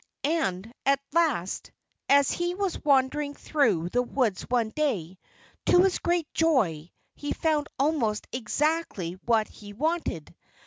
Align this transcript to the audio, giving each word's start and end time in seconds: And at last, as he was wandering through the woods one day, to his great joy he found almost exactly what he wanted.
And 0.23 0.73
at 0.83 0.99
last, 1.13 1.71
as 2.09 2.31
he 2.31 2.55
was 2.55 2.83
wandering 2.83 3.35
through 3.35 3.89
the 3.89 4.01
woods 4.01 4.41
one 4.49 4.71
day, 4.71 5.19
to 5.67 5.83
his 5.83 5.99
great 5.99 6.27
joy 6.33 6.89
he 7.13 7.33
found 7.33 7.67
almost 7.77 8.27
exactly 8.33 9.11
what 9.27 9.47
he 9.47 9.73
wanted. 9.73 10.33